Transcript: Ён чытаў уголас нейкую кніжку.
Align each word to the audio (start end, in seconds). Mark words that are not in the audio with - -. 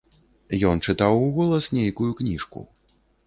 Ён 0.69 0.81
чытаў 0.87 1.13
уголас 1.27 1.69
нейкую 1.79 2.09
кніжку. 2.21 2.65